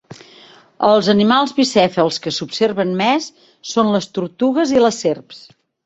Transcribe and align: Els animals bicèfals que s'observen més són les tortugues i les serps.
Els 0.87 1.09
animals 1.13 1.53
bicèfals 1.59 2.19
que 2.25 2.35
s'observen 2.39 2.97
més 3.05 3.31
són 3.77 3.95
les 3.97 4.13
tortugues 4.19 4.77
i 4.79 4.87
les 4.87 5.03
serps. 5.09 5.49